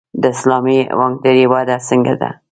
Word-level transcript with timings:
د 0.21 0.23
اسلامي 0.33 0.79
بانکدارۍ 0.99 1.45
وده 1.51 1.77
څنګه 1.89 2.13
ده؟ 2.21 2.29